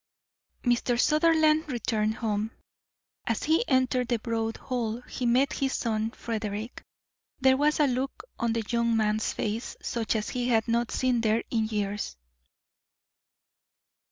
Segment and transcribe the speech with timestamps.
[0.63, 0.99] Mr.
[0.99, 2.49] Sutherland returned home.
[3.27, 6.81] As he entered the broad hall he met his son, Frederick.
[7.39, 11.21] There was a look on the young man's face such as he had not seen
[11.21, 12.17] there in years.